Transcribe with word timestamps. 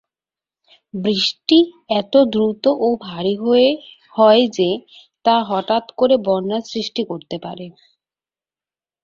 বৃষ্টি 0.93 1.59
এত 1.93 2.13
দ্রুত 2.33 2.65
ও 2.79 2.87
ভারী 3.05 3.35
হয় 4.15 4.43
যে, 4.57 4.69
তা 5.25 5.35
হঠাৎ 5.49 5.85
করে 5.99 6.15
বন্যার 6.27 6.63
সৃষ্টি 6.71 7.01
করতে 7.07 7.37
পারে। 7.45 7.65